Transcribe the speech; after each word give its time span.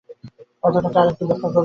কথাটাকে 0.63 0.97
আর-একটু 0.99 1.23
ব্যাখ্যা 1.27 1.41
করুন। 1.45 1.59